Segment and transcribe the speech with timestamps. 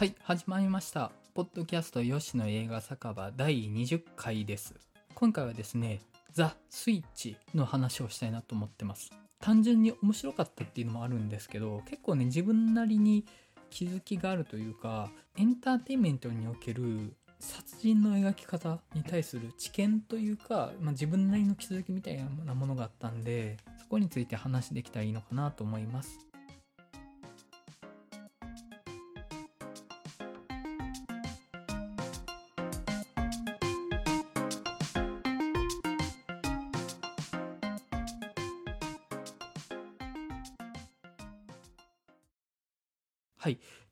[0.00, 1.12] はい、始まりました。
[1.34, 4.74] ポッドキャスト吉野映画酒場第20回です。
[5.14, 6.00] 今回はですね、
[6.32, 9.10] ザ・スイッチの話をしたいなと思ってます。
[9.40, 13.26] 単純に面白かったっていうのもあるんですけど、結構ね、自分なりに
[13.68, 26.29] 気づきがあるというか、エンターテインメントにおける殺人の描き方に対する知見というか、まあ、自分なりの気づきみたいなものがあったんで、そこについて話できたらいいのかなと思います。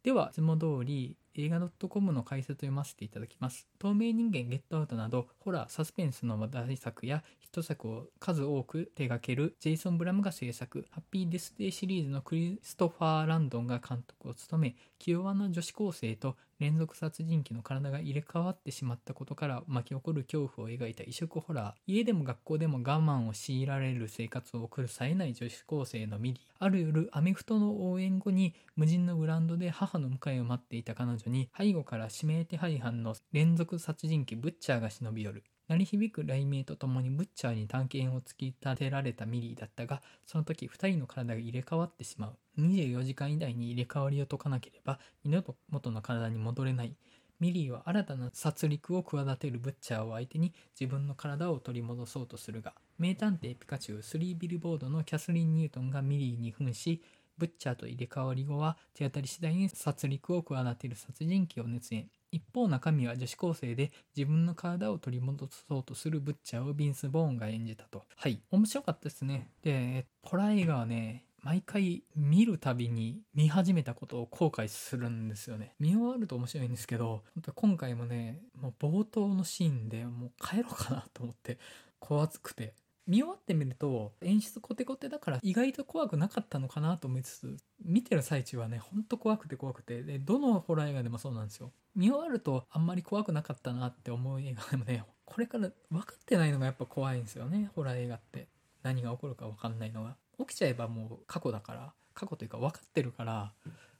[0.09, 3.67] では、いつも通り映画 .com の解説を読ませていただきます。
[3.79, 21.73] 透明人間ゲットアウトなど、ホラー、サスペンスの話題作やヒット作を数多く手掛けるジェイソン・ブラムが制作、ハッピーデスデイシリーズのクリストファー・ランドンが監督を務め、気弱な女子高生と連続殺人鬼の体が入れ替わってしまったことから巻き起こる恐怖を描いた異色ホラー。
[21.87, 26.41] 家でも学校でも我慢を強いられる生活を送る冴えない女子高生のミリ。
[26.59, 35.45] ある夜、アメフトの応援後に無人のグラウンドで母の迎えを待っていた彼女に背後から指名手配犯の連続殺人鬼ブッチャーが忍び寄る。
[35.69, 42.61] 鳴り響く雷鳴とともにブッチャーに探検を突き立てられたミリーだったが、その時二人の体が入れ替わってしまう。
[42.61, 46.97] 24時間以内に入れ替わりを解かなければ、二度と元の体に戻れない。
[47.41, 57.03] ミリーは新たな殺戮を企てるブッチャーを相手に自分の体を取り戻そうとするが、名探偵ピカチュウ3ビルボードのキャスリン・ニュートンがミリーに扮し、
[57.39, 62.11] ブッチャーと入れ替わり後は手当たり次第に殺戮を企てる殺人鬼を熱演。
[62.31, 68.05] 一方中身は女子高生で自分の体を取り戻そうとするブッチャーをビンス・ボーンが演じたと。
[68.17, 68.43] はい。
[68.51, 69.51] 面白かったですね。
[69.63, 75.75] で、ホラー映画はね、毎回見るたびに見始めたことを後悔するんですよね。
[75.79, 81.59] 見終わると面白いんですけど、本当今回もね、もう冒頭のシーンでもう帰ろうかなと思って
[81.99, 82.75] 怖くて。
[83.09, 91.73] 見終わってみると演出コテコテだから意外と怖くなかったのかなと思いつつ見てる最中はねほんと怖くて怖くてでどのホラー映画でもそうなんですよ。
[91.97, 98.47] 見終わるとあんまり怖くなかったなって思う映画でもねこれから分かってないのがやっぱ怖いんですよねホラー映画って。
[98.83, 100.17] 何が起こるか分かんないのが。
[100.39, 103.53] 起きちゃえばもう過去だから過去というか分かってるから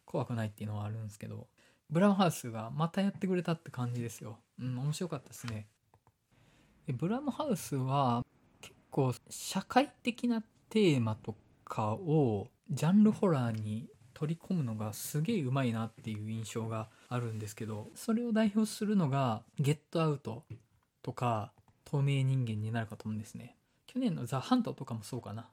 [0.05, 1.49] 怖くないっていうのはあるんですけど。
[1.91, 4.39] ブラウンハウスがまたやってくれたって感じですよ。
[4.61, 5.67] うん面白かったですね。
[6.89, 8.25] ブラムハウスは
[8.91, 11.35] 構社会的なテーマと
[11.65, 20.45] かをジャンルホラーに取り込むのがすげえうまいなっていう印象があるんですけどそれを代表するのが「ゲットアウト」
[21.03, 21.53] とか
[21.85, 23.57] 「透明人間」になるかと思うんですね。
[23.87, 25.49] 去年の「ザ・ハント」とかもそうかな。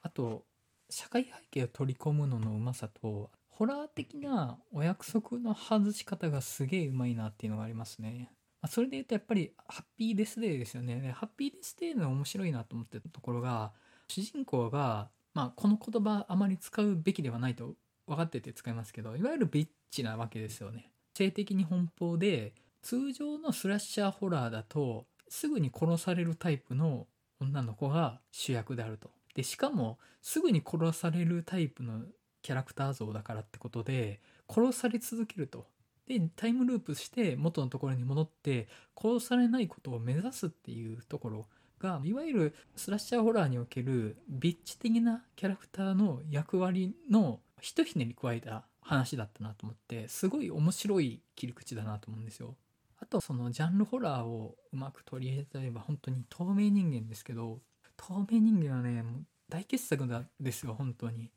[0.00, 0.44] あと
[0.88, 8.32] 社会背景を取り込むののうまさとホラー的なお約束の外し方がすげえうまいなっていうのがありますね。
[8.68, 11.12] それで言うとやっぱりハッピーデスデーですよね。
[11.16, 13.72] ハッピーデスデーの面白いなと思ってたところが、
[14.08, 17.74] 主人公が、まあこの言葉あまり使うべきではないと
[18.06, 20.90] 分かってて使いますけど、いわゆるビッチなわけですよね。
[21.16, 27.06] 性的に奔放で、通常のスラッシャーホラーだと、すぐに殺されるタイプの
[27.40, 29.10] 女の子が主役であると。
[29.34, 32.02] で、しかも、すぐに殺されるタイプの
[32.42, 35.66] キャラクター像だからってことで、殺され続けると。
[36.06, 38.68] でタイムループして元のところに戻って
[39.00, 41.46] 殺されないことを目指すっていうところ
[41.78, 52.56] がいわゆるスラッシャーホラーにおけるビッチ的なキャラクターの役割のひとひねり加えた話だったなと思ってすごい面白い切り口だなと思うんですよ。
[53.00, 57.58] あとそのジャンルホラーをうまく取り入れたれば本当に透明人間ですけど
[57.96, 61.30] 透明人間はねもう大傑作なんですよ本当に。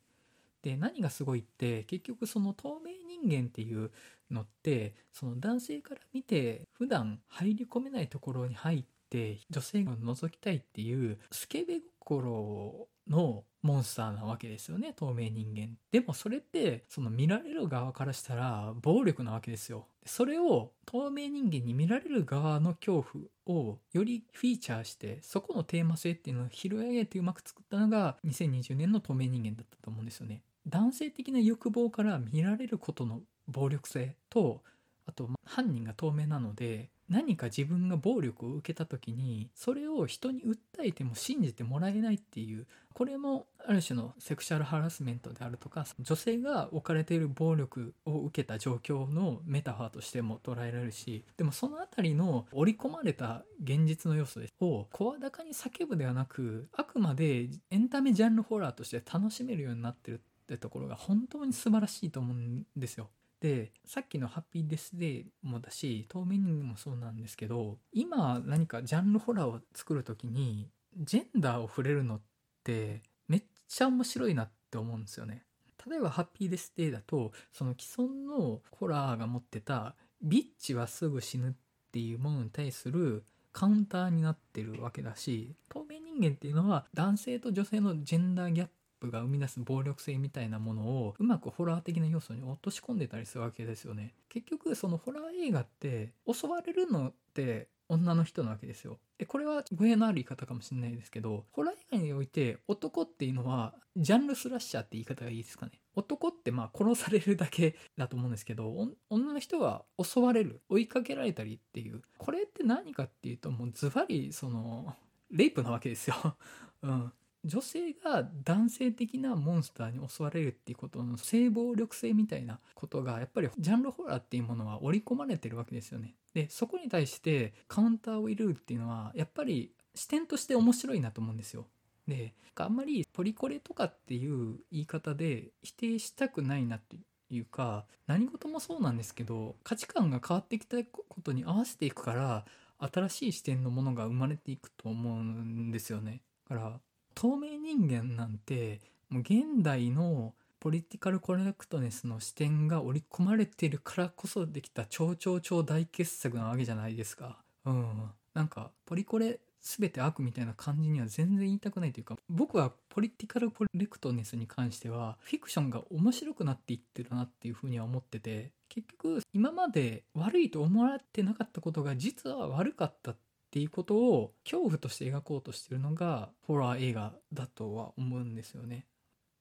[0.65, 2.91] で何がすごいって結局その透明
[3.23, 3.91] 人間っていう
[4.31, 15.77] のってその男性から見て普段入り込めないところに入って女性を覗きたいっていうスケベ心のモンスターなわけですよね透明人間。
[15.91, 19.85] でもそれってその見られる側からしたら暴力なわけですよ。
[20.03, 23.05] それを透明人間に見られる側の恐
[23.47, 30.41] 怖をよりフィーチャーしてそこのテーマ性っていうのを拾い上げてうまく作ったのが2020年の透明人間だったと思うんですよね。
[30.67, 34.61] 男性的な欲望から見られることの暴力性と
[35.05, 63.09] あと犯人が透明なので何か自分が暴力を受けた時にそれを人に訴えても信じてもらえないっていうこれもある種のセクシャルハラスメントであるとか女性が置かれている暴力を受けた状況のメタファーとしても捉えられるしでもその辺りの織り込まれた現実の要素を声高に叫ぶではなくあくまでエンタメジャンルホラーとして楽しめるようになってるってところが本当に素晴らしいと思うんですよ。
[63.41, 72.21] でさっきの「ハッピーデスデー」もだし「透明人間」もそうなんですけど今何かジャンルホラーを作る時にジェンダーを触れるのっ
[72.63, 75.43] てめっちゃ面白いなって思うんですよね。
[75.87, 81.53] 例えば「ハッピーデスデー」だとその既存のホラーが持ってた「ビッチはすぐ死ぬ」っ
[81.91, 83.25] ていうものに対する
[83.55, 88.67] カウンターになってるわけだし透明人間っていうのは男性と女性のジェンダーギャッ
[88.99, 94.13] プが生み出す暴力性みたいなものをうまくホラー的な要素に落とし込んでたりするわけですよね。
[94.29, 105.71] 結局そのホラー映画って襲われるのって女の人なわけですよでこれは語弊のある言い方かもしれないですけどホラー映画において男っていうのはジャンルスラッシャーって言い方がいいですかね。
[105.95, 108.75] 男ってまあ殺されるだけだと思うんですけど
[109.09, 112.01] 女の人は襲われる追いかけられたりっていう。
[112.17, 114.95] これって何かっていうともうズバリその
[115.31, 116.15] レイプなわけですよ、
[116.83, 117.13] うん、
[117.45, 126.15] 女性が男性的なモンスターに襲われるっていうことの性暴力性みたいなことがやっぱりジャンルホラーっていうものは織り込まれてるわけですよね。
[126.33, 131.67] でそこに対してカウンターを入れるっていうのはやっぱり視点として面白いなと思うんですよ。
[132.07, 136.97] であんまりポリコレとかっていう言い方で否定したくないなって
[137.29, 142.45] いうか何事もそうなんですけど価値観が変わってきたことに合わせていくから
[142.79, 146.21] 新しい視点のものが生まれていくと思うんですよね。
[146.49, 146.79] だから
[147.15, 157.37] 透明人間なんてもう現代のポリティカルコレクトネスの視点が織り込まれてるからこそできた超超超大傑作なわけじゃないですか。
[157.65, 158.11] うん。
[158.33, 173.17] なんかポリコレ全て悪みたいな感じには全然言いたくないというか僕はポリティカルコレクトネスに関してはフィクションが面白くなっていってるなっていうふうには思ってて結局今まで悪いと思われてなかったことが実は悪かったっ
[173.55, 178.85] ていうことを恐怖として描こうとしてるのがホラー映画だとは思うんですよね。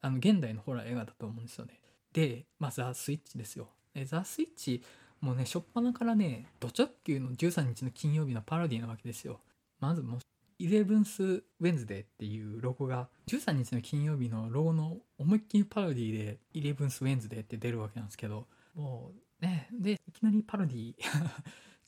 [0.03, 1.81] あの現代のホラー映画だと思うんですよね。
[2.13, 3.71] で、まあ、ザ・スイッチですよ。
[4.05, 4.85] ザ・スイッチ
[5.21, 9.41] もうね、初っ端からね、ド直球の13日の金曜日のパロディなわけですよ。
[9.81, 10.21] まずもう
[10.61, 18.47] イレブンス・ウェンズデーっていうロゴが13日の金曜日のロゴの思いっきりパロディでイレブンス・ウェンズデーって出るわけなんですけど
[18.77, 19.11] も
[19.41, 20.95] うねでいきなりパロディ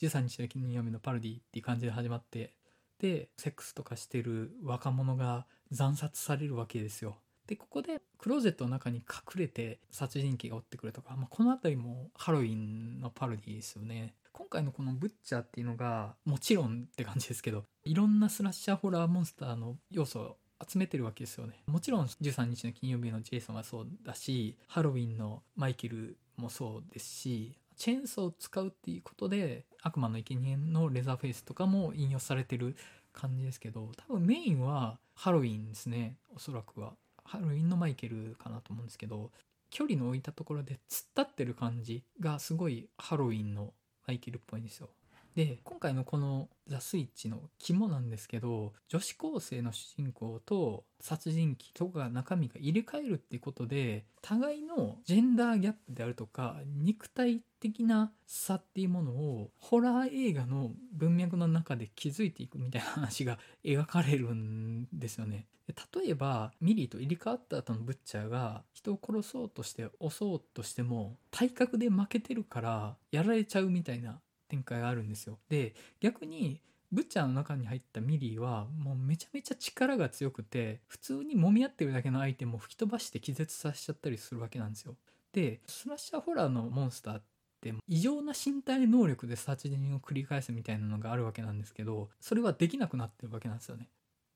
[0.01, 2.53] 13日の金曜日のパロディっていう感じで始まって
[2.99, 7.17] でセックスとかしてる若者が惨殺されるわけですよ。
[7.47, 14.15] でここでクローゼットの中に隠れて殺人鬼が追ってくるとか、まあ、この辺りもハロウィンのパロディですよね。
[14.33, 21.63] 今回のこのブッチャーっていうのがもちろんって感じですけどいろんなスラッシャーホラーモンスターの要素を集めてるわけですよね。
[21.67, 32.77] もちろん13日の金曜日のジェイソンはそうだしハロウィンのマイケルもそうですしチェーンソーを使うっていうことで悪魔の生贄のレザーフェイスとかも引用されてる
[33.13, 36.17] 感じですけど多分メインはハロウィンですね。
[36.35, 36.95] おそらくは。
[37.25, 39.33] ハロウィンのマイケルかなと思うんですけど
[39.71, 43.73] 距離の置いたところで突っ立ってる感じがすごいハロウィンの
[44.07, 44.91] マイケルっぽいんですよ。
[45.37, 65.47] で今回のこの「ザ・スイッチ」の肝なんですけど女子高生の主人公と殺人鬼とか中身が入れ替えるっていうことで互いのジェンダーギャップであるとか肉体的な差っていうものをホラー映画の文脈の中で気づいていくみたいな話が描かれるんですよね。
[65.95, 75.39] 例えばミリーと入れ替わった後のブッチャーが人を殺そうとして襲おうとしても体格で負けてるからやられちゃうみたいな展開があるんですよ。
[75.49, 76.61] で逆に
[76.93, 84.97] ブッチャーの中に入ったミリーはもうめちゃめちゃ力が強くて普通に揉み合ってるだけのアイテムを吹き飛ばして気絶させちゃったりするわけなんですよ。
[85.33, 87.23] でスラッシャーホラーのモンスターっ
[87.61, 93.89] て異常な身体能力で殺人を繰り返すみたいなのがあるわけなんですけどそれはできなくなってるわけなんですよね。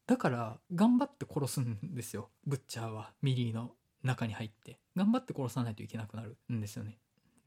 [0.06, 3.70] だから頑張って殺すんですよブッチャーはミリーの
[4.02, 6.98] 中に入って頑張って殺さないといけなくなるんですよね。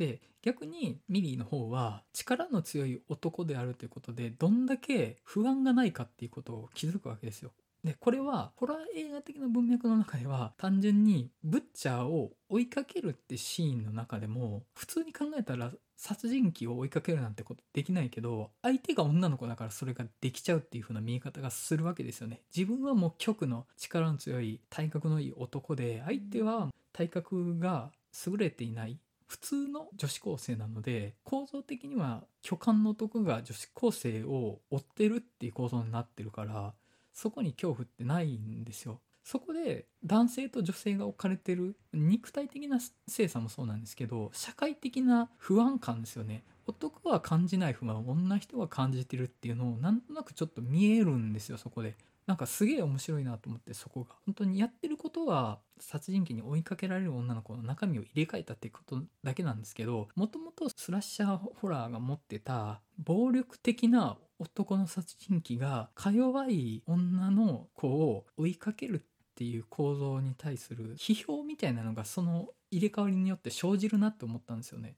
[0.03, 7.51] で逆にミリーの方は力の強い男であるということでどんだけ不安がないかっていうことを気づくわけですよ。
[7.85, 27.91] でこれはホラー映画的な文脈の中では単純にブッチャーを追いかけるってシーンの中でも普通に考えたら殺人鬼を追いかけるなんてことできないけど相手が女の子だからそれができちゃうっていう風な見え方がするわけですよね自分はもう極の力の強い体格のいい男で相手は体格が
[28.27, 28.97] 優れていない
[29.33, 36.75] 普通の女子高生なので構造的には巨漢の男が女子高生を追ってるっていう構造になってるから
[37.13, 39.01] そこに恐怖ってないんですよ。
[39.23, 74.95] そこで男性と女性が置かれてる肉体的な性差もそうなんですけど社会的な不安感ですよね男は感じない不安を女人が感じてるっていうのをなんとなくちょっと見えるんですよそこでなんかすげえ面白いなと思ってそこが本当にやってることは殺人鬼に追いかけられる女の子の中身を入れ替えたってことだけなんですけどもともとスラッシャーホラーが持ってた暴力的な男の殺人鬼がか弱い女の子を追いかけるっていう構造に対する批評みたいなのがその入れ替わりによって生じるなって思ったんですよね。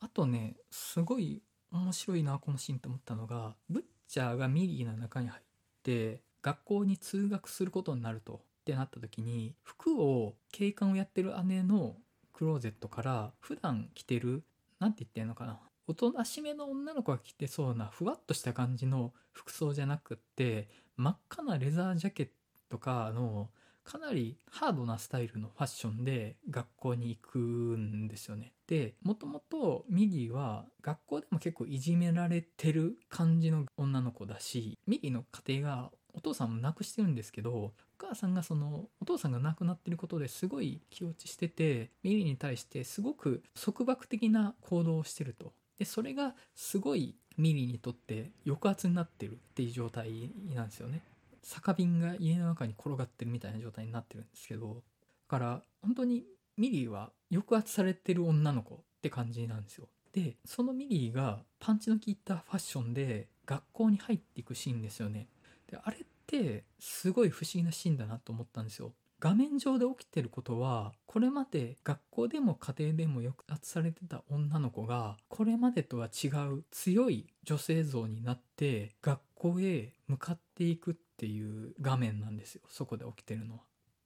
[0.00, 1.42] あとねすごい
[1.72, 5.42] 面白いなこのシーンと思ったのがブッチャーがミリーの中に入っ
[5.82, 11.96] て学校に通学することになるとってなった時に服を警官をやってる姉の
[12.34, 14.44] クローゼットから普段着てる
[14.78, 22.28] 何て言ってんのかなおとなしめの女の子が着てそうなふわっとした感じの服装じゃなくって真っ赤なレザージャケッ
[22.68, 23.48] トかの
[23.82, 28.52] かなりハードなスタイルのファッションで学校に行くんですよね。
[28.66, 45.52] でもともとミリーは学校でも結構いじめられてる感じの女の子だしミリーの家庭がお父さんも亡くしてるんですけどお母さんがそのお父さんが亡くなってることですごい気落ちしててミリーに対してすごく束縛的な行動をしてると。
[45.78, 51.02] でそれがすごいミリにとって抑圧になってるっていう状態なんですよね。
[51.44, 54.82] 酒瓶が家の中に転がってるみたいな状態になってるんですけど
[55.28, 56.24] だから本当に
[56.56, 65.28] ミリーは抑圧されてる女の子って感じなんですよでそのミリーがパンチの効いたファッションで学校に入っていくシーンですよね
[65.74, 83.60] であれってすごい不思議なシーンだなと思ったんですよ画面上で起きてることはこれまで学校でも家庭でも抑圧されてた女の子がこれまでとは違う強い女性像になって学校へ向かっていくっていう画面なんですよそこで起きてるのは。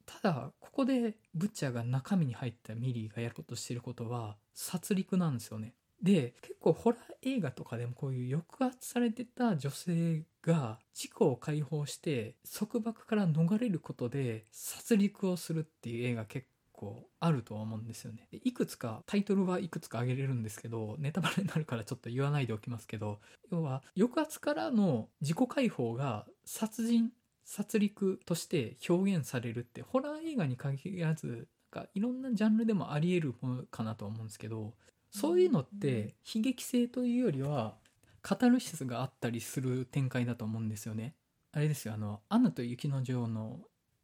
[0.07, 5.75] ただここでブッチャーが中身に入ったミリーがやろうとしてることは殺戮なんですよね。
[6.03, 7.01] で結構ホラー
[7.37, 18.29] 映画とかでもこういう抑圧されてた女性が自己を解放して束縛から逃れることで殺戮をするっていう映画結構あるとは思うんですよね。
[18.31, 23.19] いくつかタイトルはいくつか挙げれるんですけどネタバレになるからちょっと言わないでおきますけど
[23.51, 27.11] 要は抑圧からの自己解放が殺人
[27.45, 34.75] 殺戮として表現されるってホラー映画に限らずなんかいろんなジャンルでもありえるものかなと思うんですけど
[35.11, 37.77] そういうのって悲劇性というよりは
[38.23, 41.15] カタルシスがあったりする展開だと思うんですよね。
[41.53, 43.61] あれですよあの「アナと雪の女王」の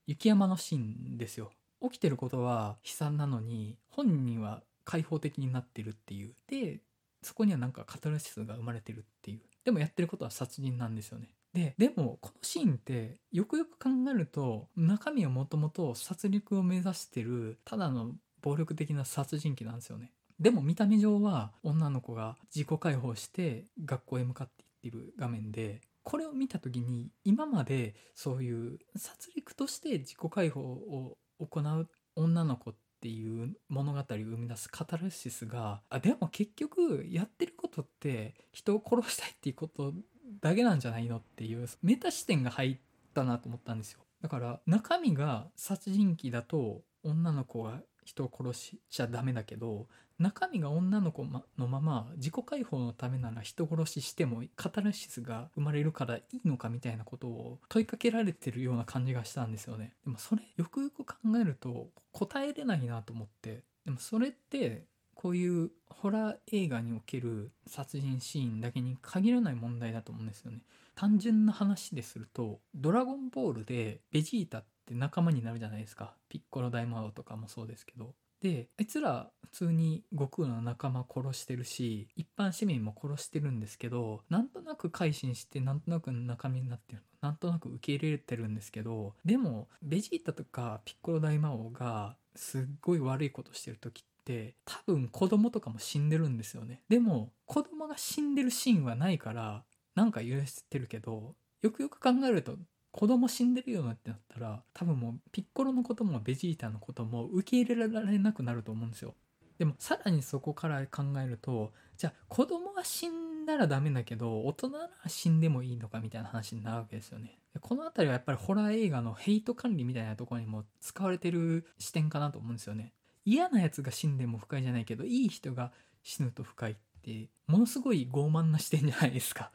[0.07, 1.53] 雪山のシーンですよ。
[1.83, 6.35] 起きてることは悲惨なのに本人は開放的になってるっていう。
[6.47, 6.81] で
[7.23, 9.43] そこにはなんかカタルシスが生まれてるっていう。
[9.65, 11.31] でもやってることは殺人なんですよね。
[11.55, 20.13] ででもこのシーンってよくよく考えると中身はもともと殺戮を目指してるただの暴力的な殺人鬼なんですよね
[20.45, 39.95] でも見た目上は女の子が自己解放して学校へ向かっていってる画面でこれを見た時に今までそういう殺戮として自己解放を行う女の子っていう物語を生み出すカタルシスがあでも結局やってることって人を殺したいっていうこと
[40.43, 42.77] だけなんじゃないのっていうメタ視点が入っ
[43.15, 44.01] たなと思ったんですよ。
[44.21, 49.87] だから中身が殺人鬼だと女の子が人を殺しちゃダメだけど
[50.19, 59.93] 中身が女の子のまま自己解放のためなら人殺ししてもカタルシスが生まれるからいいのかみたいなことを問いかけられてるような感じがしたんですよね。
[60.05, 63.65] でもそれよくよく考えると答えれないなと思って。
[63.85, 64.85] でもそれって
[65.15, 70.61] こういうホラー映画における殺人シーンだけに限らない問題だと思うんですよね。
[70.95, 76.15] 単純な話ですると「ドラゴンボール」でベジータって仲間になるじゃないですか。
[76.29, 78.15] ピッコロ大魔王とかもそうですけど。
[78.41, 87.05] であいつら普通に悟空の仲間殺してるし一般市民も殺してるんですけどなんとなく改心してなんとなく中身になってるの。
[87.23, 96.83] なんとなく受け入れてるんですけどでもベジータとかピッコロ大魔王がすっごい悪いことしてる時って多分子供とかも死んでるんですよね。
[96.91, 99.65] でも子供が死んでるシーンはないから
[99.95, 102.59] なんか許してるけどよくよく考えると
[102.95, 109.17] 子供死んでるよなってなったら多分もうピッコロのこともベジータのことも受け入れられなくなると思うんですよ。
[109.59, 117.41] でもさらにそこから考えるとじゃあ子供は死んだらダメだけど大人なら死んでもいいのかみたいな話になるわけですよね。
[117.61, 122.93] この辺りはやっぱりホラー映画のヘイト管理みたいなところにも使われてる視点かなと思うんですよね。
[123.25, 125.73] 嫌なやつが死んでも不快じゃないけどいい人が
[126.05, 129.53] 死ぬと不快ってものすごい傲慢な視点じゃないですか。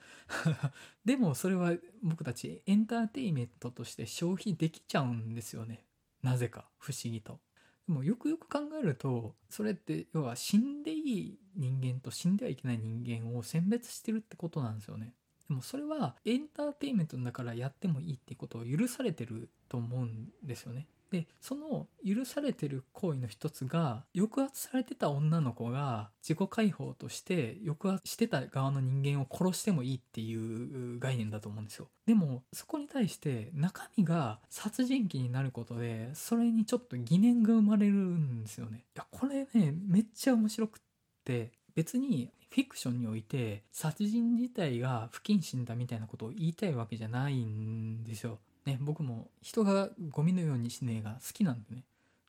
[1.03, 5.85] でもそれは僕たちエンターテイメントとして消費できちゃうんですよね。
[6.21, 6.69] なぜか。
[6.77, 7.39] 不思議と。
[7.87, 15.15] でもよくよく考えるとそれって要は死んでいい人間と死んではいけない人間を選別してるってことなんですよね。
[15.47, 20.87] でもそれはエンターテインメントだからやってもいいってことを許されてると思うんですよね。
[21.11, 31.87] でその許されてる行為の一つが抑圧されてた女の子が自己解放として抑圧してた側の人間を殺してもいいっていう概念だと思うんですよ。
[32.05, 38.85] でもそこに対して中身が殺人鬼になることでそれにちょっと疑念が生まれるんですよね。
[38.95, 40.79] いやこれねめっちゃ面白くっ
[41.25, 48.39] て別にフィクションにおいて殺人自体が不謹慎だみたいなことを言いたいわけじゃないんですよ。
[48.65, 51.83] ね、僕も人がゴミのようにしねえが好きなんでね。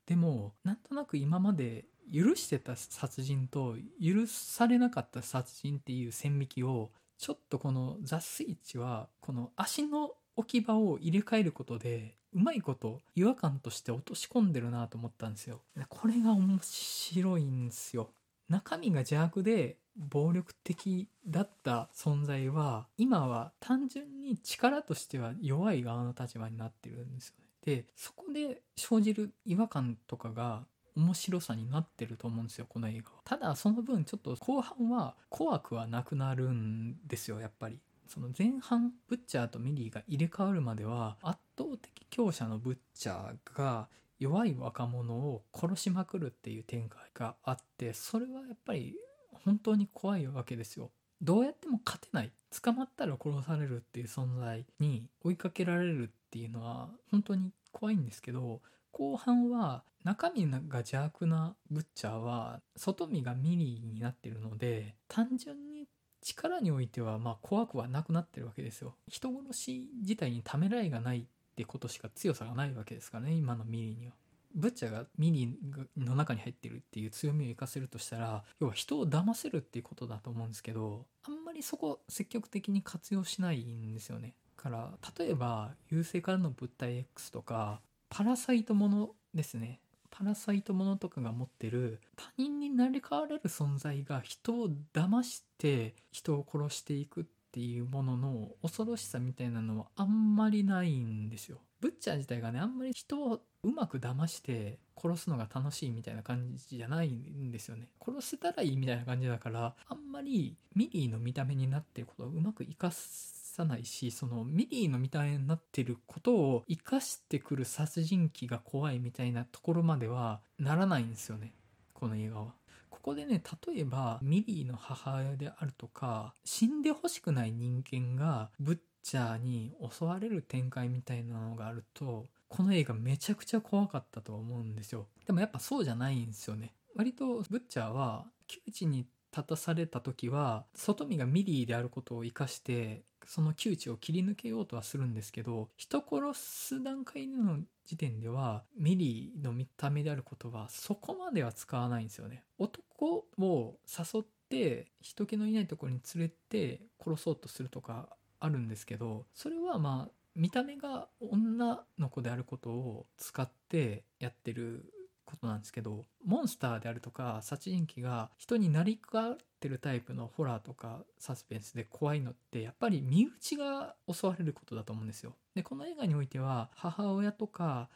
[0.07, 15.61] でも、なんとなく今まで許してた殺人と許されなかった殺人っていう線引きを、ちょっとこのザ・スイッチは、この足の置き場を入れ替えることで、うまいこと違和感として落とし込んでるなと思ったんですよ。
[15.89, 18.11] これが面白いんですよ。
[18.49, 27.45] 中身が邪悪で暴力的だった存在は今は単純に力としては弱い側の立場になってるんですよね。
[27.76, 30.64] でそこで生じる違和感とかが
[30.97, 33.16] 面白さになってると思うんですよこの映画は。
[33.25, 37.78] ただその分ちょっと後半は怖くはなくなるんですよやっぱり。
[38.09, 43.88] その前半ブッチャーとミリーが入れ替わるまでは圧倒的強者のブッチャーが
[44.19, 48.97] 弱い若者を殺しまくるっていう展開があってそれはやっぱり
[49.44, 50.90] 本当に怖いわけですよ。
[51.23, 52.30] どうやっても勝てない。
[52.62, 58.61] 捕まったら殺されるっていう存在に追いかけられるっていうのは本当に怖いんですけど
[58.92, 65.87] 後半は中身が邪悪なブッチャーは外身がミリーになってるので単純に
[66.23, 68.94] 力においてはまあ怖くはなくなってるわけですよ。
[69.09, 71.25] 人殺し自体にためらいがないっ
[71.56, 74.12] てことしか強さがないわけですからね今のミリーには。
[74.54, 75.57] ブッチャがミニ
[75.97, 84.35] の中に入ってるっていう強みを生かせるとしたら要は人を騙せるっていうことだと思うんですけどあんまりそこ積極的に活用しないんですよね。
[84.57, 87.80] から例えば優勢からの物体 X とか
[88.11, 89.80] パラサイトものですね。
[90.11, 101.59] パラサイトものとかが持ってる他人になり変われる存在が人を騙して人を殺していくっていうものの恐ろしさみたいなのはあんまりないんですよ。
[101.81, 121.53] ブッチャー自体がねあんまり人をうまく騙して殺すのが楽しいみたいな感じじゃないんですよね殺せたらいいみたいな感じだからあんまりミリーの見た目になってることをうまく生かさないしそのミリーの見た目になってることを生かしてくる殺人鬼が怖いみたいなところまではならないんですよね
[121.95, 122.55] この映画は。
[122.88, 135.07] ここでね例えばミリーの母親であるとか死んでほしくない人間がブッチャーに襲われる展開みたいなのがあるとこの映画めちゃくちゃ怖かったと思うんですよ。
[135.27, 136.75] でもやっぱそうじゃないんですよね。
[136.97, 152.43] 割とブッチャーは窮地に立たされた時は外見がミリーであることを生かしてその窮地を切り抜けようとはするんですけど人殺す段階の時点ではミリーの見た目であることはそこまでは使わないんですよね。
[152.59, 158.09] 男を誘って人気のいないところに連れて殺そうとするとか
[158.40, 164.92] あるんですけどそれはまあ見た目が女の子であることを使ってやってる
[165.24, 175.35] ことなんですけどモンスターであるとか殺人鬼が人になり変わってるタイプのホラーとかサスペンスで怖いのってやっぱり身内が襲われることだと思うんですよ。
[175.55, 177.88] でこの映画においては母親とか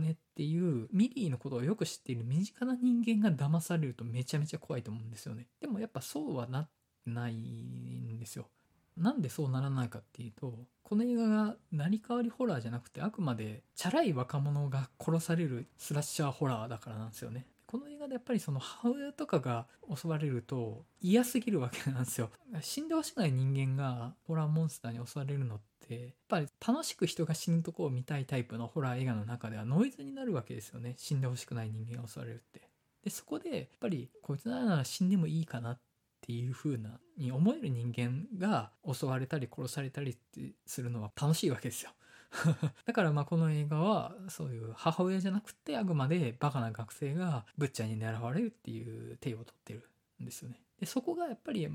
[0.00, 5.46] 姉っていうミリーのことをよく知っている身近な人間が騙されるとめちゃめちゃ怖いと思うんですよね。
[5.60, 6.70] でもやっぱそうはなって
[7.06, 8.48] ないんですよ。
[8.96, 17.46] なんでそうならないかっていうとこの映画が成り代わりホラーじゃなくてあくまでチャラい若者が殺されるスラッシャーホラーだからなんですよね。
[17.66, 22.30] この映画でやっぱりその母親とかが襲われると嫌すぎるわけなんですよ。
[22.60, 30.94] 死んでほしくない人間がホラーモンスターに襲われるのってやっぱり楽しく人が死ぬとこを見たいタイプのホラー映画の中ではノイズになるわけですよね。
[30.96, 32.68] 死んでほしくない人間が襲われるって。
[33.02, 35.78] でそこでやっぱりこいつなら死んでもいいかなっ
[36.16, 41.90] っていう風なに思える人間が襲われたり殺されたりってするのは楽しいわけですよ
[42.84, 49.88] だからまあこの映画はそういう母親じゃなくてあくまでバカな学生がブッチャーに狙われるっていう手を取ってる
[50.20, 50.60] んですよね。
[50.80, 51.68] でそこがやっぱり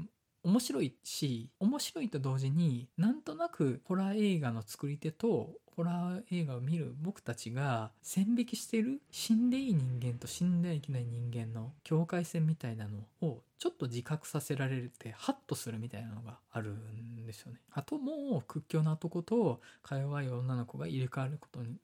[0.44, 17.60] 面白いし面白いと同時になんとなくホラー映画の作り手とホラー映画を見る僕たちが線引きしてる死んでいい人間と死んではいけない人間の境界線みたいなのをちょっと自覚させられるってハッとするみたいなのがあるんですよね。
[17.72, 21.78] あともう屈強な男とか弱い女の子が入れ替わることに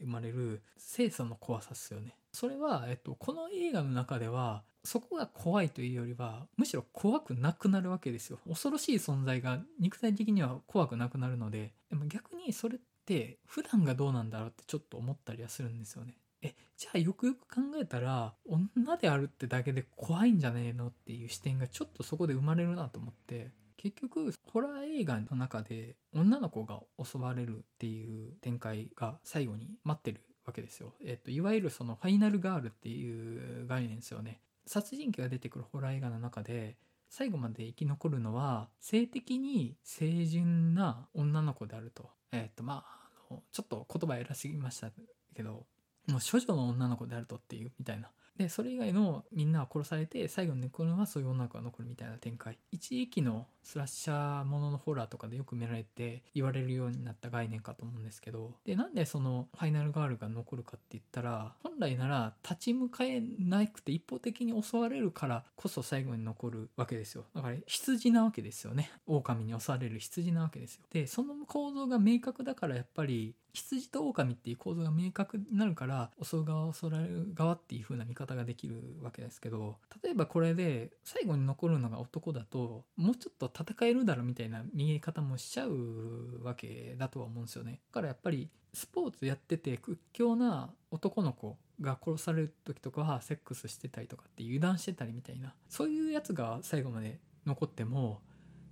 [0.00, 2.16] 生まれる清楚の怖さっすよね。
[2.32, 8.38] それは、えっと、この映画の中ではそこが怖いというよりはむしろ怖くなくなるわけですよ。
[8.46, 16.14] 恐ろしい存在が肉体的には怖くなくなるのででも逆にそれって普段がどうなんだろうってちょっと思ったりはするんですよね。
[16.42, 23.50] えじゃあよくよく考えたら女であるってだけで怖いんじゃねえのっていう視点がちょっとそこで生まれるなと思って。
[23.84, 30.94] 結局ホラー映画の中で女の子が襲われるっていう展開が最後に待ってるわけですよ。
[31.04, 34.40] えっ、と、いわゆるそのファイナルガールっていう概念ですよね。
[34.66, 36.78] 殺人鬼が出てくるホラー映画の中で、
[37.10, 42.08] 最後まで生き残るのは、性的に清純な女の子であると。
[42.32, 44.90] えっ、と、まあ、の、ちょっと言葉偉すぎました
[45.34, 45.66] けど、
[46.08, 52.58] もう処女の女の子であるとっていうみたいなでそれ以外のみんなは殺されて最後に残るのはそういう女の子が残るみたいな展開。
[52.72, 58.52] 一時期のスラッシャーもののホラーとかでよく見られて言われるようになった概念かと思うんですけど。
[58.64, 67.24] でなんでそのファイナルガールが残るかって言ったら本来なら立ち向かえなくて一方的に襲われるからこそ最後に残るわけですよ。
[67.34, 68.90] だから羊なわけですよね。
[69.06, 70.82] 狼に襲われる羊なわけですよ。
[70.90, 87.80] でその構造が明確だからやっぱり羊と狼っていう構造が明確になるから襲う側襲われる側っていう風な見方ができるわけですけど例えばこれで最後に残るのが男だともうちょっと戦えるだろみたいな見え方もしちゃうわけだとは思うんですよね。
[87.90, 98.20] だからやっぱりスポーツやってて屈強な男の子が殺される時とかはセックスしてたりとかって油断してたりみたいなそういうやつが最後まで残っても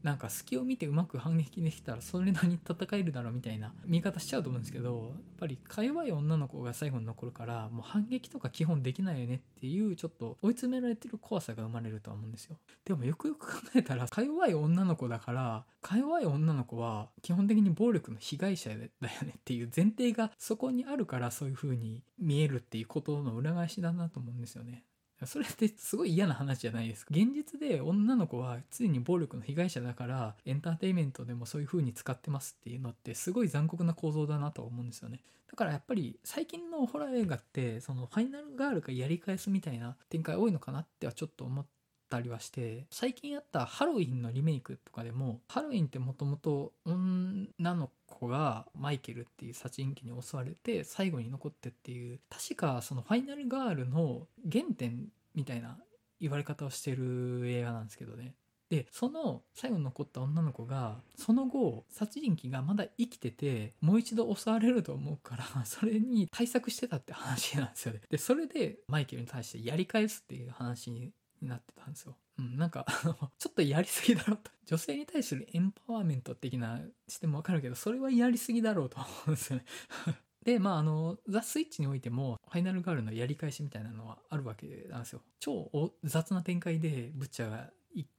[0.02, 5.02] なんか隙を見てうまく反撃できたらそれなりに戦えるだろうみたいな見方しちゃうと思うんですけどやっ
[5.38, 12.56] ぱりか弱い女の子が最後に残るからもう反撃とか基本できないよねっていうちょっと追い詰められてる怖さが生まれるとは思うんですよ。
[12.84, 24.84] でもよくよく考えたらか弱い女の子だからか弱い女の子は基本的に暴力の被害者だよねっていう前提がそこにあるからそういう風に見えるっていうことの裏返しだなと思うんですよね。
[25.26, 27.10] それってすごい嫌な話じゃないですか。
[27.14, 35.20] 現実で女の子は常に暴力の被害者だからエンターテイメントでもそういう風に使ってますっていうのってすごい残酷な構造だなと思うんですよね。
[35.52, 41.66] だからやっぱり最近のホラー映画ってそのファイナルガールがやり返すみたいな展開多いのかなってはちょっと思っ
[42.12, 55.78] たりはして最近あったハロウィンのリメイクとかでもハロウィンってもともと女の子がマイケルっていう殺人鬼に襲われて最後に残ってっていう確かそのファイナルガールの原点みたいな
[56.20, 58.34] 言われ方をしてる映画なんですけどね。
[58.68, 68.00] でその最後に残った女の子がその後殺人鬼がまだ生きててもう一度襲われると思うからそれに対策してたって話なんですよね。
[68.08, 72.86] でそれでマイケルに対してやり返すっていう話になってたんですようん、なんか
[73.38, 74.50] ちょっとやりすぎだろうと。
[74.64, 79.64] 女性に対するエンパワーメント的な視点もわかるけど、それはやりすぎだろうと思うんですよね
[80.44, 85.22] で、まあ、あの、ザ・スイッチにおいても、ファイナルガールのやり返しみたいなのはあるわけなんですよ。
[85.38, 87.70] 超雑な展開で、ブッチャーが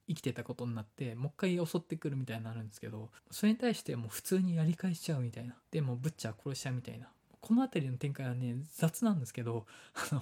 [0.07, 5.57] 生きてたことになって、もう一回襲ってくるみたいになるんですけど、それに対してもう普通にやり返しちゃうみたいな。
[5.71, 7.09] で、もうブッチャー殺しちゃうみたいな。
[7.41, 9.65] この辺りの展開はね、雑なんですけど、
[10.11, 10.21] あの、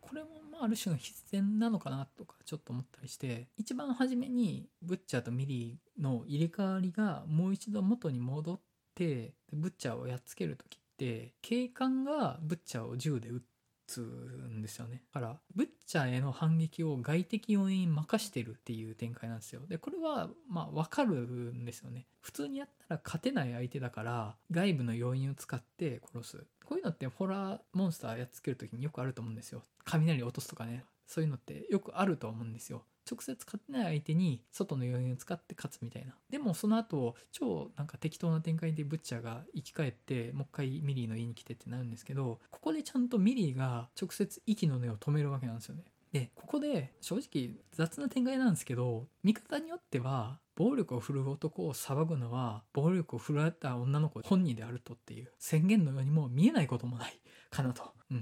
[0.00, 8.60] これもあある種の必然なのかなとかちょっと思ったりして一番初めにブッチャーとミリーの入れ替わりがもう一度元に戻っ
[8.94, 13.42] てブッチャーをやっつける時って警官がブッチャーを銃で撃
[13.86, 15.02] つんですよね。
[15.12, 19.62] だからブッチャーへの反撃を外的要因に任してるっていう展開なんですよ。
[19.66, 22.06] でこれはまあわかるんですよね。
[22.20, 26.46] 普通にやったら勝てない相手だから外部の要因を使って殺す。
[26.64, 29.62] こういうのってホラーモンスターやっつける時によくあると思うんですよ。
[29.84, 30.84] 雷落とすとかね。
[31.06, 32.84] そういうのってよくあると思うんですよ。
[33.08, 36.14] 直接勝てない相手に外の要因を使って勝つみたいな。
[36.30, 45.84] でもその後超なんか適当な展開でブッチャーが生き返ってもう一回ミリーの家に来てってなるんですけどここでちゃんとミリーが直接息の根を止めるわけなんですよね。
[46.12, 58.20] でここで正直雑な展開なんですけど見方によっては暴力を振るう男を裁くのは暴力を振るわれた女の子本人であるとっていう宣言のようにも見えないこともないかなと、うん、っ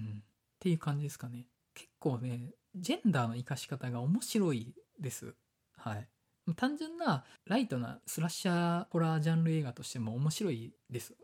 [0.59, 1.47] ていう感じですかね。
[1.75, 5.35] 結構ねジェンダーの生かし方が面白いです。
[5.77, 6.09] はい。
[6.57, 11.15] 単純なライトなスラッシャーホラージャンル映画としても面白いです。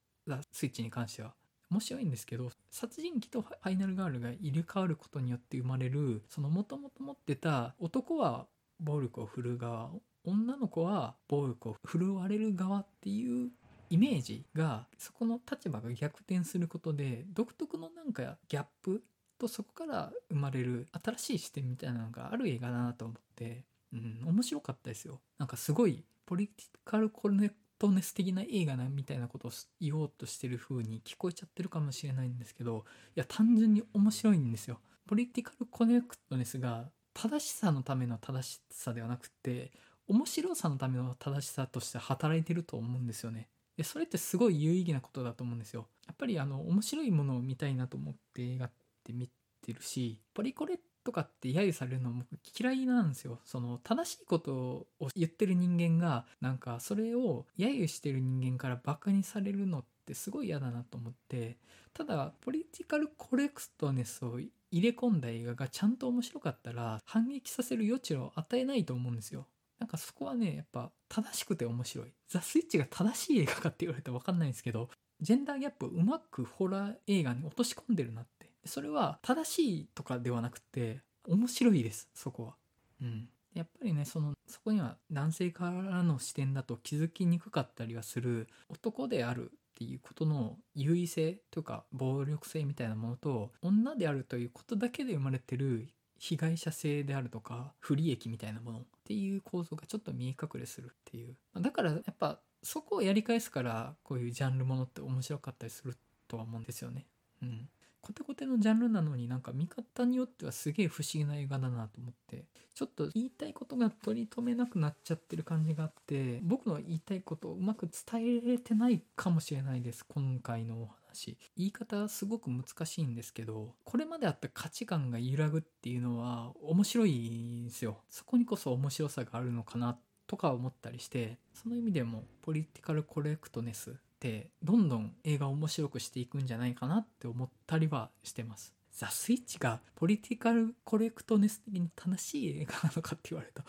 [0.52, 1.34] スイッチに関しては。
[1.70, 8.46] 面白いんですけど、殺人鬼とファイナルガールが入れ替わることによって生まれる、そのもともと持ってた男は
[8.80, 9.90] 暴力を振るう側、
[10.24, 13.50] 女の子は暴力を振るわれる側っていう
[13.88, 19.02] イメージがそこの立場が逆転することで独特のなんかギャップ
[19.40, 25.20] とそこから生まれる新しい視点みたいなのがある映画だなと思って、うん、面白かったですよ。
[25.38, 29.50] なんかすごいポリティカルコネクトネス的な映画なみたいなことを
[29.80, 32.84] 言おうとしてる風に聞こえちゃってるかもしれないんですけど
[33.16, 34.78] いや単純に面白いんですよ。
[35.08, 39.72] ポリティカルコネクトネスが正しさのための正しさではなくて
[40.06, 43.48] 面白さのための正しさとして働いてると思うんですよね。
[43.76, 45.86] でそれってすごい有意義なことだと思うんですよ。
[46.06, 48.70] やっぱりあの面白いものを見たいなと思って映画っ
[49.10, 49.28] て見
[49.62, 52.24] てるしポリコレとかって揶揄されるのも
[52.58, 53.40] 嫌いなんですよ。
[53.44, 61.56] その正しいことを言ってる人間がなんかそれを揶揄してる人間からバカにされるのってすごい嫌だなと思って
[61.94, 69.46] ただポリティカルコレクトネスを入れ込んだ映画がちゃんと面白かったら反撃させる余地を与えないと思うんですよ。
[69.80, 72.12] なんかそこはね、やっぱ正しくて面白い。
[72.28, 78.39] ザ・スイッチが正しい映画かって言われたらわかんないんですけど、ジェンダーギャップをうまくホラー映画に落とし込んでるなって。
[78.64, 82.56] それは正しいとかではなくて、面白いです、そこは。
[83.00, 83.28] うん。
[83.54, 105.96] やっぱりね、その、そこには男性からの視点だと気づきにくかったりはする男であるっていうことの優位性というか暴力性みたいなものと女であるということだけで生まれてる被害者性であるとか不利益みたいなものっていう構造がちょっと見え隠れするっていうだからやっぱそこをやり返すからこういうジャンルものって面白かったりする
[106.28, 107.06] とは思うんですよね
[107.42, 107.68] うん
[108.02, 121.36] コテコテのジャンルなのになんか見方によってはすげえ不思議な映画だなと思ってちょっと言いたいことが取り留めなくなっちゃってる感じがあって僕の言いたいことをうまく伝えれてないかもしれないです今回のお話。
[121.56, 127.98] 言い方すごく難しいんですけどこれまであった価値観が揺らぐっていうのは面白いんですよ。
[128.08, 138.74] そこにこそ面白さがあるのかなとか思ったりしてその意味でもポリティカルコレクトネスってどんどん映画を面白くしていくんじゃないかなって思ったりはしてます。
[138.92, 143.62] ザ・スイッチがポリティカルコレクトネス的に正しい映画なのかって言われると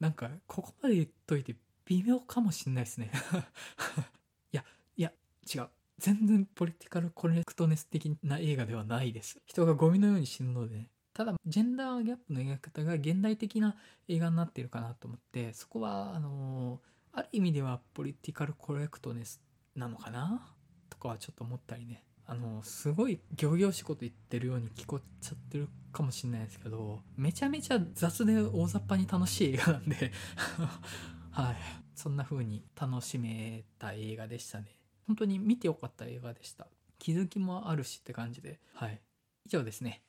[0.00, 1.54] なんかここまで言っといて
[1.86, 3.12] 微妙かもしんないですね。
[4.52, 4.64] いや
[4.96, 5.12] いや
[5.54, 5.68] 違う。
[5.98, 9.40] 全然ポリティカルコレクトネス的な映画ではないです。
[9.46, 13.76] 人がゴミのように死ぬので、ね、ただジェンダーギャップの描き方が現代的な
[14.08, 19.40] 映画になっているかなと思ってそこはあのー、ある意味ではポリティカルコレクトネス
[19.74, 20.46] なのかな？
[20.88, 22.04] とかはちょっと思ったりね。
[22.26, 30.10] あのすごい仰々しいこと言ってるように聞こえちゃってるかもしれないですけどめちゃめちゃ雑で大雑把に楽しい映画なんで。
[31.30, 31.56] はい。
[31.94, 34.78] そんな風に楽しめた映画でしたね。
[35.06, 36.66] 本当に見てよかった映画でした。
[36.98, 38.60] 気づきもあるしって感じで。
[38.72, 39.00] はい。
[39.44, 40.02] 以上ですね。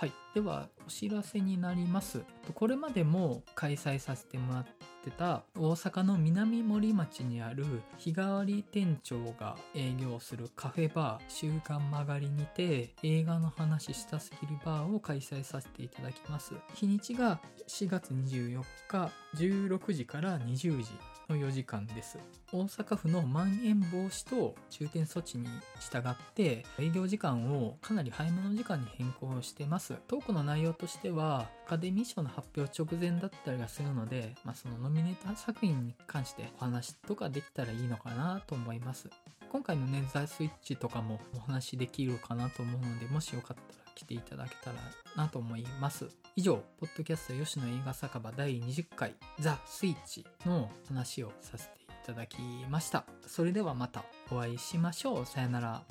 [0.00, 0.12] はい。
[0.32, 2.22] ではお知らせになります。
[2.54, 7.64] これまでも開催させてもらってってた大阪の南森町にある
[7.96, 16.54] 日替わり店長が営業するカフェバー週刊曲がりにて映画の話したすぎるバーを開催させていただきます。
[16.74, 20.90] 日にちが4月24日16時から20時。
[21.30, 22.18] の4時間です。
[22.52, 25.46] 大阪府のまん延防止等重点措置に
[25.78, 29.94] 従って営業時間をかなり早めの時間に変更してます。
[30.08, 39.08] トークの内容としてはアカデミー賞の発表直前だったりがするので、まあ、そのノミネート作品に関してお話とかできたらいいのかなと思います。
[39.52, 44.76] 今回のねザ・スイッチとかもお話できるかなと思うのでもしよかったら来ていただけたら
[45.16, 46.08] なと思います。
[46.36, 53.04] 以上ポッドキャスト吉野映画酒場第20回ザ・スイッチの話をさせていただきました。
[53.26, 55.26] それではまたお会いしましょう。
[55.26, 55.82] さよなら。